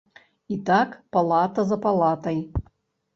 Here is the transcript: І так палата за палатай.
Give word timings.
І 0.53 0.55
так 0.69 0.95
палата 1.17 1.65
за 1.73 1.77
палатай. 1.83 2.39